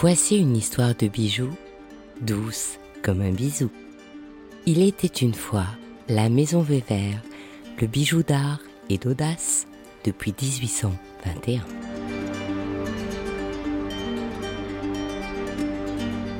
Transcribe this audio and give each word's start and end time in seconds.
Voici 0.00 0.38
une 0.38 0.56
histoire 0.56 0.94
de 0.94 1.08
bijoux, 1.08 1.52
douce 2.22 2.78
comme 3.02 3.20
un 3.20 3.32
bisou. 3.32 3.70
Il 4.64 4.80
était 4.80 5.06
une 5.06 5.34
fois 5.34 5.66
la 6.08 6.30
Maison 6.30 6.62
Vévert, 6.62 7.20
le 7.78 7.86
bijou 7.86 8.22
d'art 8.22 8.60
et 8.88 8.96
d'audace 8.96 9.66
depuis 10.06 10.32
1821. 10.40 11.60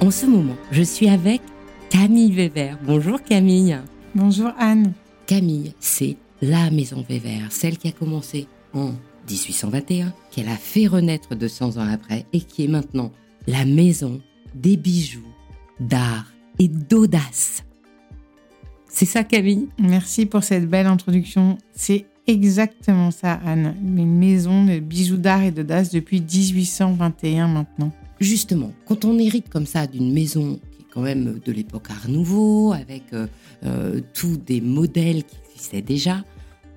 En 0.00 0.10
ce 0.10 0.24
moment, 0.24 0.56
je 0.70 0.80
suis 0.82 1.10
avec 1.10 1.42
Camille 1.90 2.32
Vévert. 2.32 2.78
Bonjour 2.82 3.22
Camille. 3.22 3.78
Bonjour 4.14 4.52
Anne. 4.58 4.94
Camille, 5.26 5.74
c'est 5.80 6.16
la 6.40 6.70
Maison 6.70 7.04
Vévert, 7.06 7.52
celle 7.52 7.76
qui 7.76 7.88
a 7.88 7.92
commencé 7.92 8.46
en 8.72 8.94
1821, 9.28 10.14
qu'elle 10.30 10.48
a 10.48 10.56
fait 10.56 10.86
renaître 10.86 11.34
200 11.34 11.76
ans 11.76 11.92
après 11.92 12.24
et 12.32 12.40
qui 12.40 12.64
est 12.64 12.68
maintenant 12.68 13.12
la 13.46 13.64
maison 13.64 14.20
des 14.54 14.76
bijoux, 14.76 15.26
d'art 15.78 16.26
et 16.58 16.68
d'audace. 16.68 17.64
C'est 18.88 19.06
ça, 19.06 19.24
Camille? 19.24 19.68
Merci 19.78 20.26
pour 20.26 20.42
cette 20.42 20.68
belle 20.68 20.86
introduction. 20.86 21.58
C'est 21.72 22.06
exactement 22.26 23.10
ça, 23.10 23.40
Anne. 23.44 23.74
Une 23.82 24.18
maison 24.18 24.64
de 24.64 24.78
bijoux 24.78 25.16
d'art 25.16 25.42
et 25.42 25.50
d'audace 25.52 25.90
depuis 25.90 26.20
1821 26.20 27.48
maintenant. 27.48 27.92
Justement, 28.18 28.72
quand 28.86 29.04
on 29.04 29.18
hérite 29.18 29.48
comme 29.48 29.66
ça 29.66 29.86
d'une 29.86 30.12
maison 30.12 30.60
qui 30.72 30.82
est 30.82 30.86
quand 30.92 31.00
même 31.00 31.40
de 31.44 31.52
l'époque 31.52 31.88
Art 31.90 32.10
Nouveau, 32.10 32.72
avec 32.72 33.04
euh, 33.12 33.26
euh, 33.64 34.00
tous 34.12 34.36
des 34.36 34.60
modèles 34.60 35.24
qui 35.24 35.36
existaient 35.54 35.82
déjà, 35.82 36.22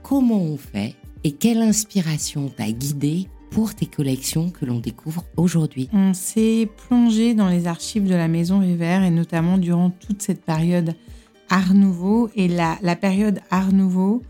comment 0.03 0.41
on 0.41 0.57
fait 0.57 0.95
et 1.23 1.31
quelle 1.31 1.61
inspiration 1.61 2.49
t'a 2.49 2.71
guidé 2.71 3.27
pour 3.53 3.75
tes 3.75 3.85
collections 3.85 4.49
que 4.49 4.65
l'on 4.65 4.79
découvre 4.79 5.23
aujourd'hui 5.37 5.87
On 5.93 6.15
s'est 6.15 6.67
plongé 6.87 7.35
dans 7.35 7.49
les 7.49 7.67
archives 7.67 8.07
de 8.07 8.15
la 8.15 8.27
Maison 8.27 8.59
River 8.59 9.01
et 9.05 9.11
notamment 9.11 9.59
durant 9.59 9.91
toute 9.91 10.23
cette 10.23 10.43
période 10.43 10.95
Art 11.49 11.75
Nouveau. 11.75 12.31
Et 12.35 12.47
la, 12.47 12.95
période 12.95 13.41
Art 13.51 13.71
Nouveau, 13.71 14.23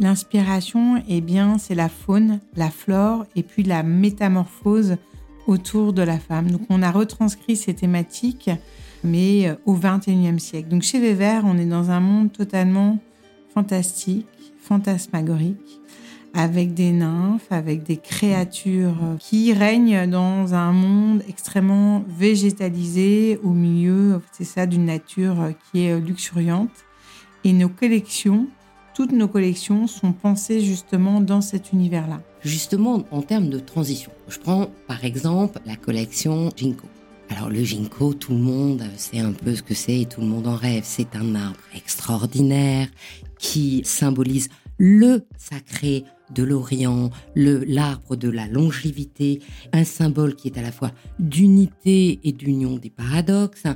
l'inspiration, 0.00 1.02
eh 1.06 1.20
bien, 1.20 1.58
c'est 1.58 1.74
la 1.74 1.90
faune, 1.90 2.40
la 2.56 2.70
flore 2.70 3.26
et 3.36 3.42
puis 3.42 3.62
la 3.62 3.82
métamorphose 3.82 4.96
autour 5.46 5.92
de 5.92 6.02
la 6.02 6.18
femme. 6.18 6.50
Donc, 6.50 6.62
on 6.70 6.82
a 6.82 6.90
retranscrit 6.90 7.56
ces 7.56 7.74
thématiques, 7.74 8.50
mais 9.04 9.48
euh, 9.48 9.54
au 9.66 9.76
21e 9.76 10.38
siècle. 10.38 10.68
Donc, 10.68 10.82
chez 10.82 10.98
Weber, 10.98 11.42
on 11.44 11.58
est 11.58 11.66
dans 11.66 11.90
un 11.90 12.00
monde 12.00 12.32
totalement 12.32 12.98
fantastique, 13.52 14.26
fantasmagorique 14.60 15.82
avec 16.34 16.74
des 16.74 16.92
nymphes, 16.92 17.50
avec 17.50 17.82
des 17.82 17.96
créatures 17.96 19.16
qui 19.18 19.52
règnent 19.52 20.08
dans 20.08 20.54
un 20.54 20.72
monde 20.72 21.22
extrêmement 21.28 22.04
végétalisé 22.08 23.38
au 23.42 23.50
milieu, 23.50 24.20
c'est 24.32 24.44
ça, 24.44 24.66
d'une 24.66 24.86
nature 24.86 25.52
qui 25.70 25.84
est 25.84 26.00
luxuriante. 26.00 26.70
Et 27.44 27.52
nos 27.52 27.68
collections, 27.68 28.46
toutes 28.94 29.12
nos 29.12 29.28
collections 29.28 29.86
sont 29.86 30.12
pensées 30.12 30.60
justement 30.60 31.20
dans 31.20 31.40
cet 31.40 31.72
univers-là. 31.72 32.20
Justement, 32.42 33.04
en 33.10 33.22
termes 33.22 33.48
de 33.48 33.58
transition, 33.58 34.10
je 34.28 34.38
prends 34.38 34.68
par 34.86 35.04
exemple 35.04 35.60
la 35.66 35.76
collection 35.76 36.50
Jinko. 36.56 36.86
Alors 37.28 37.48
le 37.48 37.64
ginkgo, 37.64 38.12
tout 38.12 38.32
le 38.32 38.40
monde 38.40 38.82
sait 38.96 39.20
un 39.20 39.32
peu 39.32 39.54
ce 39.54 39.62
que 39.62 39.74
c'est 39.74 40.00
et 40.00 40.06
tout 40.06 40.20
le 40.20 40.26
monde 40.26 40.46
en 40.46 40.56
rêve. 40.56 40.82
C'est 40.84 41.16
un 41.16 41.34
arbre 41.34 41.58
extraordinaire 41.74 42.88
qui 43.38 43.82
symbolise 43.84 44.50
le 44.76 45.24
sacré 45.38 46.04
de 46.32 46.42
l'Orient, 46.42 47.10
l'arbre 47.34 48.16
de 48.16 48.28
la 48.28 48.46
longévité, 48.46 49.40
un 49.72 49.84
symbole 49.84 50.34
qui 50.34 50.48
est 50.48 50.58
à 50.58 50.62
la 50.62 50.72
fois 50.72 50.92
d'unité 51.18 52.20
et 52.24 52.32
d'union 52.32 52.76
des 52.76 52.90
paradoxes, 52.90 53.66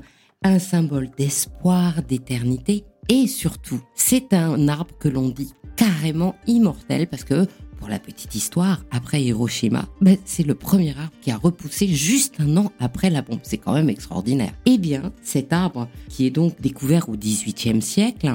un 0.43 0.59
symbole 0.59 1.11
d'espoir, 1.17 2.03
d'éternité, 2.03 2.85
et 3.09 3.27
surtout, 3.27 3.81
c'est 3.95 4.33
un 4.33 4.69
arbre 4.69 4.97
que 4.99 5.09
l'on 5.09 5.29
dit 5.29 5.53
carrément 5.77 6.35
immortel 6.47 7.07
parce 7.07 7.25
que 7.25 7.47
pour 7.79 7.89
la 7.89 7.99
petite 7.99 8.35
histoire, 8.35 8.83
après 8.91 9.23
Hiroshima, 9.23 9.87
ben, 10.01 10.17
c'est 10.25 10.43
le 10.43 10.55
premier 10.55 10.97
arbre 10.99 11.13
qui 11.21 11.31
a 11.31 11.37
repoussé 11.37 11.87
juste 11.89 12.37
un 12.39 12.57
an 12.57 12.73
après 12.81 13.11
la 13.11 13.23
bombe. 13.23 13.41
C'est 13.43 13.59
quand 13.59 13.75
même 13.75 13.91
extraordinaire. 13.91 14.53
Eh 14.65 14.79
bien, 14.79 15.13
cet 15.23 15.53
arbre, 15.53 15.89
qui 16.09 16.27
est 16.27 16.31
donc 16.31 16.61
découvert 16.61 17.09
au 17.09 17.17
XVIIIe 17.17 17.83
siècle, 17.83 18.33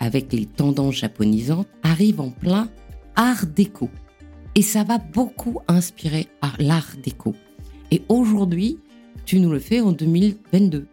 avec 0.00 0.32
les 0.32 0.46
tendances 0.46 0.96
japonisantes, 0.96 1.66
arrive 1.82 2.20
en 2.20 2.30
plein 2.30 2.68
art 3.16 3.46
déco. 3.46 3.90
Et 4.54 4.62
ça 4.62 4.84
va 4.84 4.98
beaucoup 4.98 5.60
inspirer 5.68 6.28
l'art 6.58 6.92
déco. 7.02 7.34
Et 7.90 8.02
aujourd'hui, 8.08 8.78
tu 9.24 9.40
nous 9.40 9.50
le 9.50 9.58
fais 9.58 9.80
en 9.80 9.92
2022. 9.92 10.86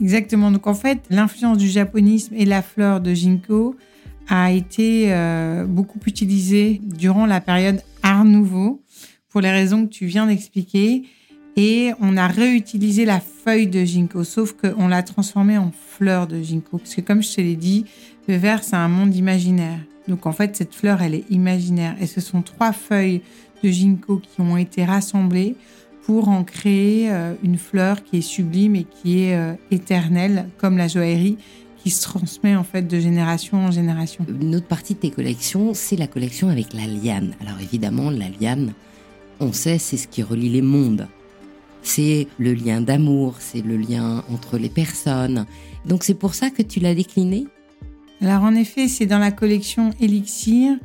Exactement. 0.00 0.50
Donc 0.50 0.66
en 0.66 0.74
fait, 0.74 1.00
l'influence 1.10 1.58
du 1.58 1.68
japonisme 1.68 2.34
et 2.34 2.44
la 2.44 2.62
fleur 2.62 3.00
de 3.00 3.14
Ginkgo 3.14 3.76
a 4.28 4.52
été 4.52 5.12
euh, 5.12 5.64
beaucoup 5.64 6.00
utilisée 6.06 6.80
durant 6.82 7.26
la 7.26 7.40
période 7.40 7.80
Art 8.02 8.24
Nouveau 8.24 8.82
pour 9.28 9.40
les 9.40 9.50
raisons 9.50 9.86
que 9.86 9.92
tu 9.92 10.06
viens 10.06 10.26
d'expliquer. 10.26 11.04
Et 11.56 11.92
on 12.00 12.16
a 12.18 12.26
réutilisé 12.26 13.06
la 13.06 13.18
feuille 13.18 13.66
de 13.66 13.82
ginkgo, 13.82 14.24
sauf 14.24 14.52
qu'on 14.52 14.88
l'a 14.88 15.02
transformée 15.02 15.56
en 15.56 15.72
fleur 15.72 16.26
de 16.26 16.42
ginkgo. 16.42 16.76
Parce 16.76 16.94
que 16.94 17.00
comme 17.00 17.22
je 17.22 17.34
te 17.34 17.40
l'ai 17.40 17.56
dit, 17.56 17.86
le 18.28 18.36
vert, 18.36 18.62
c'est 18.62 18.76
un 18.76 18.88
monde 18.88 19.14
imaginaire. 19.14 19.80
Donc 20.08 20.26
en 20.26 20.32
fait, 20.32 20.56
cette 20.56 20.74
fleur, 20.74 21.02
elle 21.02 21.14
est 21.14 21.24
imaginaire. 21.30 21.96
Et 22.00 22.06
ce 22.06 22.20
sont 22.20 22.42
trois 22.42 22.72
feuilles 22.72 23.22
de 23.62 23.70
ginkgo 23.70 24.18
qui 24.20 24.40
ont 24.40 24.56
été 24.56 24.84
rassemblées 24.84 25.56
pour 26.02 26.28
en 26.28 26.44
créer 26.44 27.10
euh, 27.10 27.34
une 27.42 27.58
fleur 27.58 28.04
qui 28.04 28.18
est 28.18 28.22
sublime 28.22 28.76
et 28.76 28.84
qui 28.84 29.24
est 29.24 29.36
euh, 29.36 29.54
éternelle, 29.70 30.48
comme 30.58 30.78
la 30.78 30.86
joaillerie, 30.86 31.36
qui 31.78 31.90
se 31.90 32.02
transmet 32.02 32.54
en 32.54 32.64
fait 32.64 32.82
de 32.82 33.00
génération 33.00 33.58
en 33.58 33.70
génération. 33.70 34.24
Une 34.40 34.54
autre 34.54 34.66
partie 34.66 34.94
de 34.94 35.00
tes 35.00 35.10
collections, 35.10 35.74
c'est 35.74 35.96
la 35.96 36.06
collection 36.06 36.48
avec 36.48 36.72
la 36.72 36.86
liane. 36.86 37.34
Alors 37.40 37.60
évidemment, 37.60 38.10
la 38.10 38.28
liane, 38.40 38.72
on 39.40 39.52
sait, 39.52 39.78
c'est 39.78 39.96
ce 39.96 40.06
qui 40.06 40.22
relie 40.22 40.48
les 40.48 40.62
mondes 40.62 41.08
c'est 41.86 42.26
le 42.38 42.52
lien 42.52 42.80
d'amour, 42.80 43.36
c'est 43.38 43.62
le 43.62 43.76
lien 43.76 44.24
entre 44.32 44.58
les 44.58 44.68
personnes. 44.68 45.46
Donc 45.84 46.02
c'est 46.02 46.14
pour 46.14 46.34
ça 46.34 46.50
que 46.50 46.62
tu 46.62 46.80
l'as 46.80 46.94
décliné? 46.94 47.46
Alors 48.22 48.42
en 48.42 48.54
effet, 48.54 48.88
c'est 48.88 49.06
dans 49.06 49.18
la 49.18 49.30
collection 49.30 49.90
Elixir. 50.00 50.76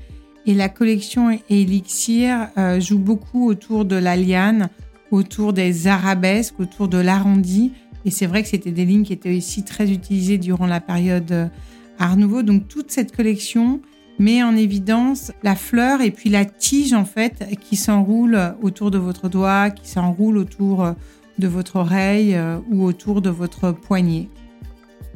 Et 0.45 0.53
la 0.53 0.69
collection 0.69 1.37
Elixir 1.49 2.47
euh, 2.57 2.79
joue 2.79 2.97
beaucoup 2.97 3.47
autour 3.47 3.85
de 3.85 3.95
la 3.95 4.15
liane, 4.15 4.69
autour 5.11 5.53
des 5.53 5.87
arabesques, 5.87 6.59
autour 6.59 6.87
de 6.87 6.97
l'arrondi. 6.97 7.73
Et 8.05 8.11
c'est 8.11 8.25
vrai 8.25 8.41
que 8.41 8.49
c'était 8.49 8.71
des 8.71 8.85
lignes 8.85 9.03
qui 9.03 9.13
étaient 9.13 9.37
aussi 9.37 9.63
très 9.63 9.91
utilisées 9.91 10.39
durant 10.39 10.65
la 10.65 10.81
période 10.81 11.31
euh, 11.31 11.47
Art 11.99 12.17
Nouveau. 12.17 12.41
Donc 12.41 12.67
toute 12.67 12.91
cette 12.91 13.15
collection 13.15 13.81
met 14.17 14.41
en 14.43 14.55
évidence 14.55 15.31
la 15.43 15.55
fleur 15.55 16.01
et 16.01 16.11
puis 16.11 16.29
la 16.29 16.45
tige 16.45 16.93
en 16.93 17.05
fait 17.05 17.45
qui 17.61 17.75
s'enroule 17.75 18.55
autour 18.61 18.91
de 18.91 18.97
votre 18.97 19.29
doigt, 19.29 19.69
qui 19.69 19.89
s'enroule 19.89 20.37
autour 20.37 20.95
de 21.39 21.47
votre 21.47 21.77
oreille 21.77 22.35
euh, 22.35 22.57
ou 22.69 22.83
autour 22.83 23.21
de 23.21 23.29
votre 23.29 23.71
poignet. 23.71 24.29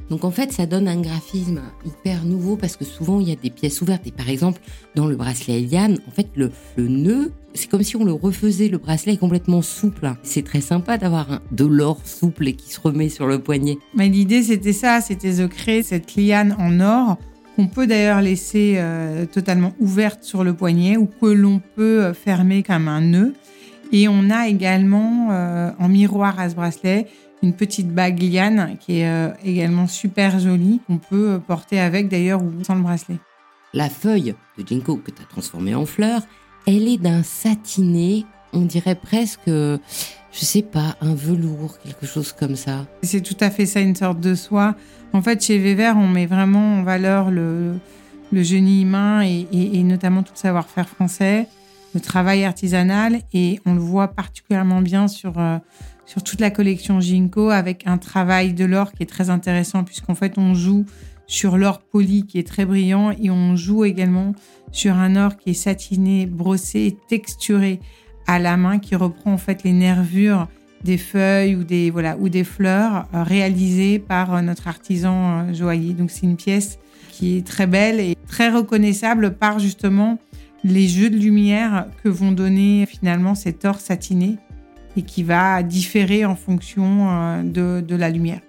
Donc 0.10 0.24
en 0.24 0.32
fait, 0.32 0.52
ça 0.52 0.66
donne 0.66 0.88
un 0.88 1.02
graphisme 1.02 1.62
hyper 1.86 2.26
nouveau 2.26 2.56
parce 2.58 2.76
que 2.76 2.86
souvent 2.86 3.20
il 3.20 3.30
y 3.30 3.32
a 3.32 3.36
des 3.36 3.50
pièces 3.50 3.82
ouvertes. 3.82 4.06
Et 4.06 4.12
par 4.12 4.30
exemple, 4.30 4.62
dans 4.96 5.08
le 5.08 5.16
bracelet 5.16 5.60
Eliane, 5.60 5.98
en 6.08 6.12
fait, 6.12 6.28
le, 6.36 6.52
nœud, 6.78 7.32
c'est 7.54 7.70
comme 7.70 7.84
si 7.84 7.96
on 7.96 8.04
le 8.04 8.14
refaisait. 8.14 8.68
Le 8.68 8.78
bracelet 8.78 9.14
est 9.14 9.18
complètement 9.18 9.62
souple. 9.62 10.14
C'est 10.24 10.44
très 10.44 10.62
sympa 10.62 10.98
d'avoir 10.98 11.42
de 11.52 11.66
l'or 11.66 12.00
souple 12.06 12.48
et 12.48 12.54
qui 12.54 12.72
se 12.72 12.80
remet 12.80 13.10
sur 13.10 13.28
le 13.28 13.40
poignet. 13.40 13.78
Mais 13.96 14.10
l'idée, 14.10 14.44
c'était 14.44 14.74
ça, 14.74 15.02
c'était 15.02 15.36
de 15.36 15.48
créer 15.48 15.82
cette 15.82 16.16
liane 16.16 16.56
en 16.60 16.80
or 16.80 17.18
qu'on 17.56 17.68
peut 17.68 17.88
d'ailleurs 17.88 18.22
laisser 18.22 18.76
euh, 18.78 19.26
totalement 19.26 19.74
ouverte 19.80 20.24
sur 20.24 20.44
le 20.44 20.54
poignet 20.54 20.98
ou 20.98 21.06
que 21.06 21.28
l'on 21.28 21.62
peut 21.76 22.04
euh, 22.04 22.14
fermer 22.14 22.64
comme 22.64 22.88
un 22.88 23.02
nœud. 23.02 23.34
Et 23.92 24.08
on 24.08 24.30
a 24.30 24.48
également 24.48 25.30
euh, 25.32 25.72
en 25.80 25.88
miroir 25.88 26.40
à 26.40 26.50
ce 26.50 26.56
bracelet 26.56 27.08
une 27.44 27.54
petite 27.54 27.90
bague 27.90 28.22
liane 28.22 28.78
qui 28.80 29.02
est 29.02 29.34
également 29.44 29.88
super 29.88 30.40
jolie, 30.40 30.82
qu'on 30.88 30.98
peut 30.98 31.40
porter 31.46 31.80
avec 31.80 32.10
d'ailleurs 32.10 32.42
ou 32.42 32.52
sans 32.64 32.76
le 32.76 32.82
bracelet. 32.82 33.18
La 33.74 33.90
feuille 33.90 34.36
de 34.58 34.66
ginkgo 34.66 34.98
que 34.98 35.12
tu 35.12 35.22
as 35.22 35.26
transformée 35.26 35.76
en 35.76 35.86
fleur, 35.86 36.22
elle 36.66 36.88
est 36.88 36.98
d'un 36.98 37.24
satiné, 37.24 38.26
on 38.54 38.62
dirait 38.62 38.96
presque, 38.96 39.48
je 39.48 39.80
sais 40.32 40.64
pas, 40.64 40.96
un 41.02 41.14
velours, 41.14 41.78
quelque 41.80 42.08
chose 42.08 42.32
comme 42.32 42.56
ça. 42.56 42.88
C'est 43.04 43.22
tout 43.22 43.38
à 43.40 43.52
fait 43.52 43.66
ça, 43.66 43.82
une 43.82 43.96
sorte 43.96 44.20
de 44.20 44.34
soie 44.34 44.76
en 45.16 45.22
fait, 45.22 45.42
chez 45.42 45.58
Weber, 45.58 45.96
on 45.96 46.10
met 46.10 46.26
vraiment 46.26 46.80
en 46.80 46.84
valeur 46.84 47.32
le, 47.32 47.80
génie 48.34 48.82
humain 48.82 49.22
et, 49.22 49.82
notamment 49.84 50.24
tout 50.24 50.34
le 50.36 50.40
savoir-faire 50.40 50.90
français, 50.90 51.48
le 51.94 52.02
travail 52.02 52.44
artisanal, 52.44 53.22
et 53.34 53.62
on 53.66 53.76
le 53.76 53.80
voit 53.80 54.10
particulièrement 54.10 54.82
bien 54.82 55.08
sur, 55.08 55.40
euh, 55.40 55.58
sur 56.06 56.24
toute 56.24 56.40
la 56.40 56.52
collection 56.52 57.00
Ginkgo 57.00 57.50
avec 57.50 57.88
un 57.88 57.98
travail 57.98 58.54
de 58.54 58.66
l'or 58.66 58.92
qui 58.92 59.04
est 59.04 59.08
très 59.08 59.30
intéressant 59.30 59.84
puisqu'en 59.84 60.16
fait, 60.16 60.38
on 60.38 60.54
joue 60.54 60.86
sur 61.28 61.58
l'or 61.58 61.80
poli 61.80 62.26
qui 62.26 62.38
est 62.38 62.48
très 62.48 62.66
brillant 62.66 63.12
et 63.12 63.30
on 63.30 63.56
joue 63.56 63.86
également 63.86 64.34
sur 64.72 64.96
un 64.96 65.16
or 65.16 65.38
qui 65.38 65.52
est 65.52 65.54
satiné, 65.54 66.26
brossé 66.26 66.82
et 66.82 66.98
texturé 67.08 67.80
à 68.28 68.40
la 68.40 68.58
main 68.58 68.80
qui 68.80 68.96
reprend 68.96 69.34
en 69.34 69.38
fait 69.38 69.64
les 69.64 69.74
nervures 69.74 70.48
des 70.84 70.98
feuilles 70.98 71.56
ou 71.56 71.64
des, 71.64 71.90
voilà, 71.90 72.16
ou 72.18 72.30
des 72.30 72.44
fleurs 72.44 73.08
réalisées 73.12 73.98
par 73.98 74.42
notre 74.44 74.68
artisan 74.68 75.52
joaillier. 75.54 75.94
Donc 75.94 76.12
c'est 76.12 76.24
une 76.24 76.38
pièce 76.38 76.78
qui 77.10 77.38
est 77.38 77.48
très 77.48 77.66
belle 77.66 78.00
et 78.00 78.16
très 78.28 78.50
reconnaissable 78.50 79.36
par 79.36 79.58
justement 79.58 80.20
les 80.64 80.88
jeux 80.88 81.10
de 81.10 81.18
lumière 81.18 81.88
que 82.04 82.10
vont 82.10 82.32
donner 82.32 82.86
finalement 82.86 83.36
cet 83.36 83.66
or 83.66 83.80
satiné 83.80 84.38
et 84.98 85.02
qui 85.02 85.24
va 85.24 85.64
différer 85.64 86.26
en 86.26 86.36
fonction 86.36 87.10
euh, 87.10 87.44
de, 87.44 87.82
de 87.86 87.96
la 87.96 88.10
lumière. 88.10 88.42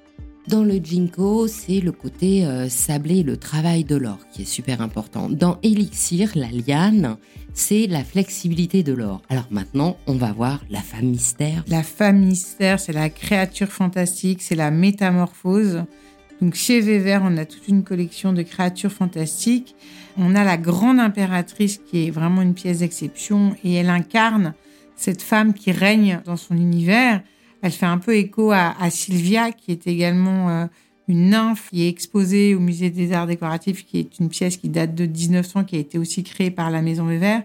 Dans 0.48 0.62
le 0.62 0.76
Jinko, 0.76 1.48
c'est 1.48 1.80
le 1.80 1.90
côté 1.90 2.46
euh, 2.46 2.68
sablé, 2.68 3.24
le 3.24 3.36
travail 3.36 3.82
de 3.82 3.96
l'or 3.96 4.18
qui 4.30 4.42
est 4.42 4.46
super 4.46 4.80
important. 4.80 5.28
Dans 5.28 5.58
Elixir, 5.64 6.30
la 6.36 6.46
liane, 6.46 7.16
c'est 7.52 7.88
la 7.88 8.04
flexibilité 8.04 8.84
de 8.84 8.92
l'or. 8.92 9.22
Alors 9.28 9.48
maintenant, 9.50 9.96
on 10.06 10.14
va 10.14 10.32
voir 10.32 10.64
la 10.70 10.82
femme 10.82 11.06
mystère. 11.06 11.64
La 11.66 11.82
femme 11.82 12.20
mystère, 12.20 12.78
c'est 12.78 12.92
la 12.92 13.10
créature 13.10 13.72
fantastique, 13.72 14.40
c'est 14.40 14.54
la 14.54 14.70
métamorphose. 14.70 15.82
Donc 16.40 16.54
chez 16.54 16.80
Vévert, 16.80 17.22
on 17.24 17.36
a 17.38 17.44
toute 17.44 17.66
une 17.66 17.82
collection 17.82 18.32
de 18.32 18.42
créatures 18.42 18.92
fantastiques. 18.92 19.74
On 20.16 20.36
a 20.36 20.44
la 20.44 20.58
grande 20.58 21.00
impératrice 21.00 21.78
qui 21.78 22.06
est 22.06 22.10
vraiment 22.10 22.42
une 22.42 22.54
pièce 22.54 22.80
d'exception 22.80 23.56
et 23.64 23.74
elle 23.74 23.90
incarne 23.90 24.54
cette 24.96 25.22
femme 25.22 25.54
qui 25.54 25.72
règne 25.72 26.20
dans 26.24 26.36
son 26.36 26.56
univers. 26.56 27.22
Elle 27.62 27.72
fait 27.72 27.86
un 27.86 27.98
peu 27.98 28.16
écho 28.16 28.52
à, 28.52 28.74
Sylvia, 28.90 29.52
qui 29.52 29.72
est 29.72 29.86
également 29.86 30.50
euh, 30.50 30.66
une 31.08 31.30
nymphe 31.30 31.68
qui 31.70 31.84
est 31.84 31.88
exposée 31.88 32.54
au 32.54 32.60
musée 32.60 32.90
des 32.90 33.12
arts 33.12 33.26
décoratifs, 33.26 33.84
qui 33.84 33.98
est 33.98 34.18
une 34.18 34.28
pièce 34.28 34.56
qui 34.56 34.68
date 34.68 34.94
de 34.94 35.06
1900, 35.06 35.64
qui 35.64 35.76
a 35.76 35.78
été 35.78 35.98
aussi 35.98 36.22
créée 36.22 36.50
par 36.50 36.70
la 36.70 36.82
Maison 36.82 37.06
Vévert. 37.06 37.42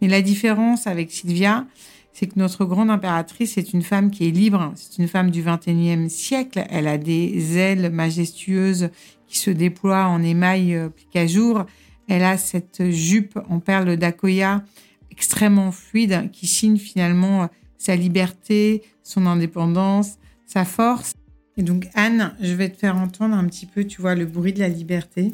Mais 0.00 0.08
la 0.08 0.22
différence 0.22 0.86
avec 0.86 1.10
Sylvia, 1.10 1.66
c'est 2.12 2.26
que 2.26 2.38
notre 2.38 2.64
grande 2.64 2.90
impératrice 2.90 3.56
est 3.58 3.72
une 3.72 3.82
femme 3.82 4.10
qui 4.10 4.26
est 4.26 4.30
libre, 4.30 4.72
c'est 4.74 5.00
une 5.00 5.08
femme 5.08 5.30
du 5.30 5.42
21e 5.42 6.08
siècle, 6.08 6.64
elle 6.70 6.88
a 6.88 6.98
des 6.98 7.56
ailes 7.56 7.90
majestueuses 7.90 8.90
qui 9.26 9.38
se 9.38 9.50
déploient 9.50 10.06
en 10.06 10.22
émail 10.22 10.74
euh, 10.74 10.88
à 11.14 11.26
jour, 11.26 11.64
elle 12.08 12.24
a 12.24 12.36
cette 12.36 12.90
jupe 12.90 13.38
en 13.48 13.60
perles 13.60 13.96
d'Akoya 13.96 14.64
extrêmement 15.10 15.72
fluide 15.72 16.30
qui 16.32 16.46
signe 16.46 16.76
finalement 16.76 17.44
euh, 17.44 17.46
sa 17.78 17.96
liberté, 17.96 18.82
son 19.02 19.26
indépendance, 19.26 20.18
sa 20.46 20.64
force. 20.64 21.14
Et 21.56 21.62
donc 21.62 21.88
Anne, 21.94 22.34
je 22.40 22.52
vais 22.54 22.68
te 22.68 22.76
faire 22.76 22.96
entendre 22.96 23.34
un 23.34 23.44
petit 23.46 23.66
peu, 23.66 23.84
tu 23.84 24.00
vois, 24.00 24.14
le 24.14 24.26
bruit 24.26 24.52
de 24.52 24.60
la 24.60 24.68
liberté 24.68 25.32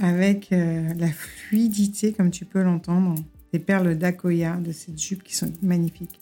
avec 0.00 0.52
euh, 0.52 0.92
la 0.94 1.08
fluidité 1.08 2.12
comme 2.12 2.30
tu 2.30 2.44
peux 2.44 2.62
l'entendre 2.62 3.14
des 3.52 3.58
perles 3.58 3.96
d'Akoya 3.96 4.56
de 4.56 4.72
cette 4.72 4.98
jupe 4.98 5.22
qui 5.22 5.34
sont 5.34 5.52
magnifiques. 5.62 6.20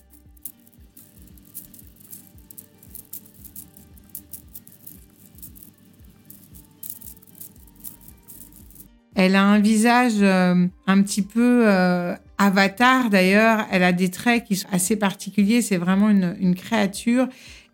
Elle 9.22 9.36
a 9.36 9.44
un 9.44 9.58
visage 9.58 10.14
euh, 10.22 10.66
un 10.86 11.02
petit 11.02 11.20
peu 11.20 11.64
euh, 11.66 12.14
avatar 12.38 13.10
d'ailleurs. 13.10 13.66
Elle 13.70 13.82
a 13.82 13.92
des 13.92 14.08
traits 14.08 14.44
qui 14.44 14.56
sont 14.56 14.68
assez 14.72 14.96
particuliers. 14.96 15.60
C'est 15.60 15.76
vraiment 15.76 16.08
une, 16.08 16.54
créature. 16.54 17.28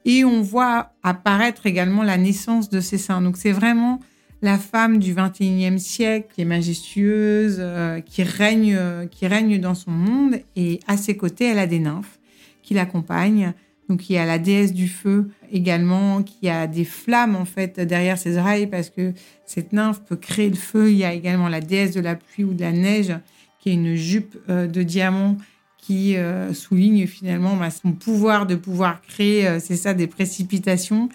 Et 0.04 0.24
on 0.24 0.42
voit 0.42 0.90
apparaître 1.04 1.66
également 1.66 2.02
la 2.02 2.16
naissance 2.16 2.68
de 2.68 2.80
ses 2.80 2.98
seins. 2.98 3.22
Donc 3.22 3.36
c'est 3.36 3.52
vraiment 3.52 4.00
la 4.42 4.58
femme 4.58 4.98
du 4.98 5.14
21e 5.14 5.78
siècle 5.78 6.26
qui 6.34 6.42
est 6.42 6.46
majestueuse, 6.46 7.58
euh, 7.60 8.00
qui 8.00 8.24
règne, 8.24 8.76
qui 9.12 9.28
règne 9.28 9.60
dans 9.60 9.76
son 9.76 9.92
monde. 9.92 10.40
Et 10.56 10.80
à 10.88 10.96
ses 10.96 11.16
côtés, 11.16 11.44
elle 11.44 11.60
a 11.60 11.68
des 11.68 11.78
nymphes 11.78 12.18
qui 12.64 12.74
l'accompagnent. 12.74 13.54
Donc 13.88 14.10
il 14.10 14.14
y 14.14 14.18
a 14.18 14.26
la 14.26 14.38
déesse 14.38 14.72
du 14.72 14.88
feu 14.88 15.30
également, 15.52 16.22
qui 16.22 16.48
a 16.48 16.66
des 16.66 16.84
flammes 16.84 17.36
en 17.36 17.44
fait 17.44 17.80
derrière 17.80 18.18
ses 18.18 18.38
oreilles 18.38 18.66
parce 18.66 18.90
que 18.90 19.12
cette 19.44 19.72
nymphe 19.72 20.00
peut 20.04 20.16
créer 20.16 20.48
le 20.48 20.56
feu. 20.56 20.90
Il 20.90 20.96
y 20.96 21.04
a 21.04 21.12
également 21.12 21.48
la 21.48 21.60
déesse 21.60 21.92
de 21.92 22.00
la 22.00 22.16
pluie 22.16 22.44
ou 22.44 22.54
de 22.54 22.62
la 22.62 22.72
neige, 22.72 23.14
qui 23.60 23.70
est 23.70 23.74
une 23.74 23.94
jupe 23.94 24.36
euh, 24.48 24.66
de 24.66 24.82
diamant 24.82 25.36
qui 25.78 26.16
souligne 26.52 27.06
finalement 27.06 27.54
bah, 27.54 27.70
son 27.70 27.92
pouvoir 27.92 28.48
de 28.48 28.56
pouvoir 28.56 29.00
créer, 29.02 29.60
c'est 29.60 29.76
ça, 29.76 29.94
des 29.94 30.08
précipitations. 30.08 31.08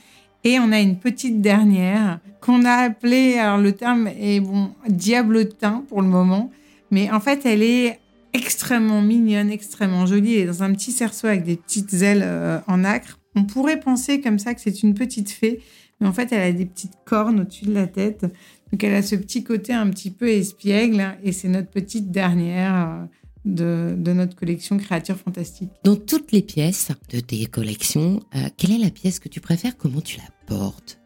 Et 0.46 0.60
on 0.60 0.72
a 0.72 0.80
une 0.80 0.98
petite 0.98 1.42
dernière 1.42 2.20
qu'on 2.40 2.66
a 2.66 2.74
appelée, 2.74 3.38
alors 3.38 3.58
le 3.58 3.74
terme 3.74 4.08
est 4.08 4.40
bon, 4.40 4.72
diablotin 4.88 5.84
pour 5.88 6.02
le 6.02 6.08
moment, 6.08 6.52
mais 6.90 7.12
en 7.12 7.20
fait 7.20 7.46
elle 7.46 7.62
est 7.62 8.00
extrêmement 8.34 9.02
mignonne, 9.02 9.50
extrêmement 9.50 10.06
jolie. 10.06 10.36
Elle 10.36 10.42
est 10.42 10.46
dans 10.46 10.64
un 10.64 10.74
petit 10.74 10.92
cerceau 10.92 11.28
avec 11.28 11.44
des 11.44 11.58
petites 11.58 11.94
ailes 11.94 12.24
euh, 12.24 12.60
en 12.68 12.84
acre. 12.84 13.20
On 13.36 13.44
pourrait 13.44 13.80
penser 13.80 14.22
comme 14.22 14.40
ça 14.40 14.54
que 14.54 14.62
c'est 14.62 14.84
une 14.84 14.94
petite 14.94 15.30
fée, 15.30 15.62
mais 16.00 16.08
en 16.08 16.14
fait 16.14 16.32
elle 16.32 16.42
a 16.42 16.52
des 16.52 16.66
petites 16.66 16.98
cornes 17.06 17.42
au-dessus 17.42 17.66
de 17.66 17.74
la 17.74 17.88
tête. 17.88 18.26
Donc 18.72 18.84
elle 18.84 18.94
a 18.94 19.02
ce 19.02 19.16
petit 19.16 19.44
côté 19.44 19.74
un 19.74 19.90
petit 19.90 20.12
peu 20.12 20.30
espiègle 20.30 21.18
et 21.24 21.32
c'est 21.32 21.50
notre 21.50 21.70
petite 21.70 22.12
dernière. 22.12 22.76
Euh, 22.76 23.06
de, 23.46 24.14
notre 24.14 24.36
collection 24.36 24.78
Créatures 24.78 25.18
Fantastiques. 25.18 25.72
Dans 25.84 25.96
toutes 25.96 26.32
les 26.32 26.42
pièces 26.42 26.92
de 27.10 27.20
tes 27.20 27.46
collections, 27.46 28.20
euh, 28.36 28.50
quelle 28.58 28.72
est 28.72 28.78
la 28.78 28.90
pièce 28.90 29.20
que 29.20 29.30
tu 29.30 29.40
préfères? 29.40 29.78
Comment 29.78 30.02
tu 30.02 30.18
la 30.18 30.28
portes? 30.46 31.00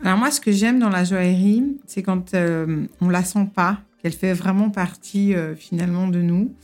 Alors 0.00 0.18
moi, 0.18 0.30
ce 0.30 0.40
que 0.40 0.52
j'aime 0.52 0.78
dans 0.78 0.88
la 0.88 1.04
joaillerie, 1.04 1.78
c'est 1.86 2.02
quand 2.02 2.34
euh, 2.34 2.86
on 3.00 3.08
la 3.08 3.24
sent 3.24 3.48
pas, 3.54 3.80
qu'elle 4.06 4.18
fait 4.18 4.32
vraiment 4.32 4.70
partie 4.70 5.34
euh, 5.34 5.56
finalement 5.56 6.06
de 6.06 6.22
nous. 6.22 6.54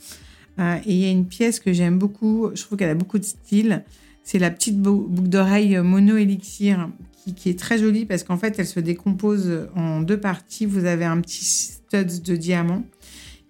et 0.59 0.93
il 0.93 0.97
y 0.97 1.05
a 1.05 1.11
une 1.11 1.25
pièce 1.25 1.59
que 1.59 1.73
j'aime 1.73 1.99
beaucoup, 1.99 2.51
je 2.53 2.63
trouve 2.63 2.77
qu'elle 2.77 2.89
a 2.89 2.95
beaucoup 2.95 3.19
de 3.19 3.25
style, 3.25 3.83
c'est 4.23 4.39
la 4.39 4.49
petite 4.49 4.79
boucle 4.79 5.27
d'oreille 5.27 5.77
mono 5.79 6.15
élixir 6.15 6.89
qui, 7.35 7.49
est 7.49 7.59
très 7.59 7.77
jolie 7.77 8.05
parce 8.05 8.23
qu'en 8.23 8.37
fait 8.37 8.59
elle 8.59 8.67
se 8.67 8.79
décompose 8.79 9.67
en 9.75 10.01
deux 10.01 10.19
parties. 10.19 10.65
Vous 10.65 10.85
avez 10.85 11.03
un 11.03 11.19
petit 11.19 11.43
stud 11.43 12.21
de 12.21 12.35
diamant 12.37 12.83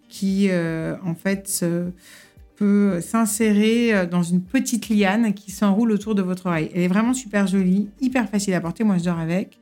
qui 0.09 0.47
euh, 0.49 0.95
en 1.03 1.13
fait 1.13 1.63
peut 2.55 3.01
s'insérer 3.01 3.93
euh, 3.93 4.05
dans 4.07 4.23
une 4.23 4.41
petite 4.41 4.89
liane 4.89 5.33
qui 5.33 5.51
s'enroule 5.51 5.91
autour 5.91 6.15
de 6.15 6.23
votre 6.23 6.47
oreille. 6.47 6.71
Elle 6.73 6.81
est 6.81 6.87
vraiment 6.87 7.13
super 7.13 7.45
jolie, 7.45 7.89
hyper 8.01 8.27
facile 8.29 8.55
à 8.55 8.61
porter. 8.61 8.83
Moi, 8.83 8.97
je 8.97 9.03
dors 9.03 9.19
avec. 9.19 9.59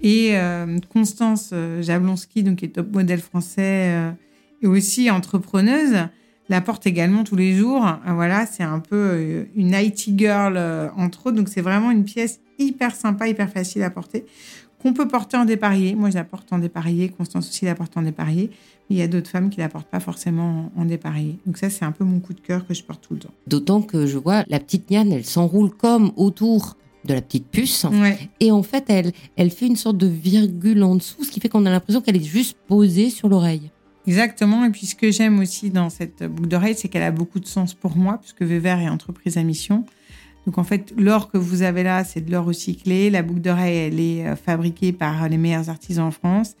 Et 0.00 0.36
euh, 0.36 0.78
Constance 0.92 1.52
Jablonski, 1.80 2.42
donc 2.42 2.56
qui 2.56 2.66
est 2.66 2.68
top 2.68 2.92
modèle 2.92 3.20
français 3.20 3.92
et 4.62 4.66
aussi 4.66 5.10
entrepreneuse, 5.10 5.96
la 6.48 6.60
porte 6.60 6.86
également 6.86 7.24
tous 7.24 7.36
les 7.36 7.54
jours. 7.54 7.86
Voilà, 8.06 8.46
c'est 8.46 8.62
un 8.62 8.80
peu 8.80 9.46
une 9.54 9.74
IT 9.74 10.16
girl 10.16 10.56
entre 10.96 11.26
autres. 11.26 11.36
Donc 11.36 11.48
c'est 11.48 11.60
vraiment 11.60 11.90
une 11.90 12.04
pièce 12.04 12.40
hyper 12.58 12.94
sympa, 12.94 13.28
hyper 13.28 13.50
facile 13.50 13.82
à 13.82 13.90
porter 13.90 14.24
qu'on 14.80 14.92
peut 14.92 15.08
porter 15.08 15.36
en 15.36 15.44
dépareillé. 15.44 15.94
Moi, 15.94 16.10
je 16.10 16.14
la 16.14 16.24
porte 16.24 16.52
en 16.52 16.58
dépareillé. 16.58 17.08
Constance 17.08 17.48
aussi 17.48 17.64
la 17.64 17.74
porte 17.74 17.96
en 17.96 18.02
dépareillé. 18.02 18.50
Il 18.90 18.96
y 18.96 19.02
a 19.02 19.08
d'autres 19.08 19.28
femmes 19.28 19.50
qui 19.50 19.60
la 19.60 19.68
portent 19.68 19.88
pas 19.88 20.00
forcément 20.00 20.70
en 20.76 20.84
dépareillé. 20.84 21.38
Donc 21.46 21.58
ça, 21.58 21.68
c'est 21.68 21.84
un 21.84 21.92
peu 21.92 22.04
mon 22.04 22.20
coup 22.20 22.32
de 22.32 22.40
cœur 22.40 22.66
que 22.66 22.74
je 22.74 22.82
porte 22.82 23.02
tout 23.06 23.14
le 23.14 23.20
temps. 23.20 23.34
D'autant 23.46 23.82
que 23.82 24.06
je 24.06 24.18
vois 24.18 24.44
la 24.48 24.60
petite 24.60 24.90
Niane, 24.90 25.12
elle 25.12 25.24
s'enroule 25.24 25.70
comme 25.70 26.12
autour 26.16 26.76
de 27.04 27.14
la 27.14 27.22
petite 27.22 27.48
puce. 27.48 27.86
Et 28.40 28.50
en 28.50 28.62
fait, 28.62 28.84
elle, 28.88 29.12
elle 29.36 29.50
fait 29.50 29.66
une 29.66 29.76
sorte 29.76 29.96
de 29.96 30.06
virgule 30.06 30.82
en 30.82 30.96
dessous, 30.96 31.24
ce 31.24 31.30
qui 31.30 31.40
fait 31.40 31.48
qu'on 31.48 31.64
a 31.66 31.70
l'impression 31.70 32.00
qu'elle 32.00 32.16
est 32.16 32.24
juste 32.24 32.56
posée 32.66 33.10
sur 33.10 33.28
l'oreille. 33.28 33.70
Exactement. 34.06 34.64
Et 34.64 34.70
puis, 34.70 34.86
ce 34.86 34.94
que 34.94 35.10
j'aime 35.10 35.38
aussi 35.38 35.70
dans 35.70 35.90
cette 35.90 36.24
boucle 36.24 36.48
d'oreille, 36.48 36.74
c'est 36.76 36.88
qu'elle 36.88 37.02
a 37.02 37.10
beaucoup 37.10 37.40
de 37.40 37.46
sens 37.46 37.74
pour 37.74 37.96
moi, 37.96 38.18
puisque 38.18 38.42
Vévert 38.42 38.80
est 38.80 38.88
entreprise 38.88 39.36
à 39.36 39.42
mission. 39.42 39.84
Donc 40.46 40.56
en 40.56 40.64
fait, 40.64 40.94
l'or 40.96 41.30
que 41.30 41.36
vous 41.36 41.60
avez 41.60 41.82
là, 41.82 42.04
c'est 42.04 42.22
de 42.22 42.32
l'or 42.32 42.46
recyclé. 42.46 43.10
La 43.10 43.22
boucle 43.22 43.42
d'oreille, 43.42 43.76
elle 43.76 44.00
est 44.00 44.26
euh, 44.26 44.34
fabriquée 44.34 44.94
par 44.94 45.28
les 45.28 45.36
meilleurs 45.36 45.68
artisans 45.68 46.06
en 46.06 46.10
France. 46.10 46.54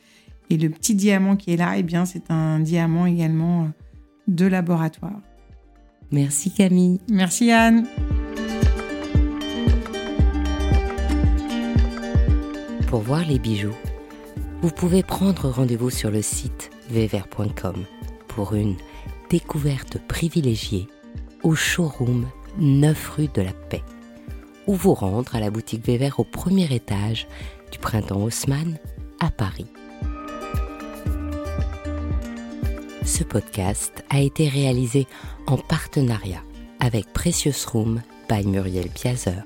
Et 0.50 0.58
le 0.58 0.68
petit 0.68 0.94
diamant 0.94 1.36
qui 1.36 1.52
est 1.52 1.56
là, 1.56 1.72
eh 1.78 1.82
bien, 1.82 2.04
c'est 2.04 2.30
un 2.30 2.60
diamant 2.60 3.06
également 3.06 3.62
euh, 3.62 3.66
de 4.28 4.44
laboratoire. 4.44 5.20
Merci 6.12 6.50
Camille. 6.50 7.00
Merci 7.10 7.50
Anne. 7.50 7.86
Pour 12.88 13.02
voir 13.02 13.22
les 13.26 13.38
bijoux, 13.38 13.74
vous 14.62 14.70
pouvez 14.70 15.02
prendre 15.02 15.50
rendez-vous 15.50 15.90
sur 15.90 16.10
le 16.10 16.22
site 16.22 16.70
vever.com 16.88 17.84
pour 18.28 18.54
une 18.54 18.76
découverte 19.28 19.98
privilégiée 20.08 20.88
au 21.42 21.54
showroom 21.54 22.26
9 22.56 23.10
rue 23.10 23.28
de 23.28 23.42
la 23.42 23.52
Paix, 23.52 23.82
ou 24.66 24.74
vous 24.74 24.94
rendre 24.94 25.36
à 25.36 25.40
la 25.40 25.50
boutique 25.50 25.84
Vévert 25.84 26.18
au 26.18 26.24
premier 26.24 26.74
étage 26.74 27.28
du 27.70 27.78
Printemps 27.78 28.22
Haussmann 28.22 28.78
à 29.20 29.30
Paris. 29.30 29.66
Ce 33.04 33.22
podcast 33.22 34.02
a 34.08 34.20
été 34.20 34.48
réalisé 34.48 35.06
en 35.46 35.58
partenariat 35.58 36.42
avec 36.80 37.12
Precious 37.12 37.68
Room 37.70 38.00
by 38.30 38.46
Muriel 38.46 38.88
Piazeur. 38.88 39.42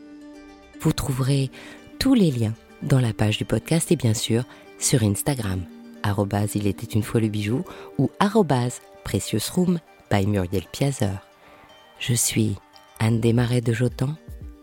Vous 0.80 0.92
trouverez 0.92 1.50
tous 1.98 2.14
les 2.14 2.30
liens 2.30 2.54
dans 2.82 3.00
la 3.00 3.12
page 3.12 3.38
du 3.38 3.44
podcast 3.44 3.90
et 3.92 3.96
bien 3.96 4.14
sûr 4.14 4.44
sur 4.78 5.02
Instagram, 5.02 5.62
il 6.54 6.66
était 6.66 6.86
une 6.86 7.02
fois 7.02 7.20
le 7.20 7.28
bijou 7.28 7.64
ou 7.98 8.10
Precious 9.04 9.52
Room 9.54 9.78
by 10.10 10.26
Muriel 10.26 10.64
Piazeur. 10.72 11.26
Je 11.98 12.14
suis 12.14 12.56
Anne 12.98 13.20
Desmarais 13.20 13.60
de 13.60 13.72
Jotan 13.72 14.14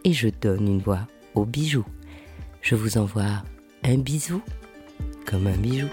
et 0.04 0.14
je 0.14 0.30
donne 0.30 0.68
une 0.68 0.82
voix 0.82 1.08
aux 1.36 1.46
bijoux. 1.46 1.86
Je 2.62 2.76
vous 2.76 2.98
envoie 2.98 3.44
un 3.84 3.98
bisou 3.98 4.42
comme 5.26 5.48
un 5.48 5.58
bijou. 5.58 5.88